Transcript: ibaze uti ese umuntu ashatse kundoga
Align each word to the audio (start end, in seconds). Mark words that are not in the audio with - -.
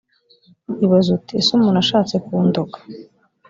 ibaze 0.85 1.09
uti 1.17 1.31
ese 1.39 1.49
umuntu 1.57 1.77
ashatse 1.83 2.15
kundoga 2.25 2.77